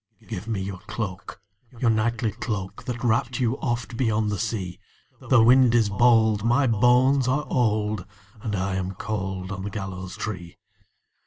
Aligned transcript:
"Give 0.27 0.47
me 0.47 0.63
your 0.63 0.79
cloak, 0.87 1.39
your 1.77 1.91
knightly 1.91 2.31
cloak, 2.31 2.85
That 2.85 3.03
wrapped 3.03 3.39
you 3.39 3.59
oft 3.59 3.97
beyond 3.97 4.31
the 4.31 4.39
sea; 4.39 4.79
The 5.29 5.43
wind 5.43 5.75
is 5.75 5.89
bold, 5.89 6.43
my 6.43 6.65
bones 6.65 7.27
are 7.27 7.45
old, 7.47 8.07
And 8.41 8.55
I 8.55 8.77
am 8.77 8.95
cold 8.95 9.51
on 9.51 9.61
the 9.63 9.69
gallows 9.69 10.17
tree." 10.17 10.57